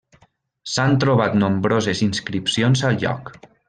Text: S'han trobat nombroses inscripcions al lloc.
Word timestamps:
S'han 0.75 0.95
trobat 1.03 1.37
nombroses 1.43 2.05
inscripcions 2.09 2.87
al 2.91 3.03
lloc. 3.07 3.35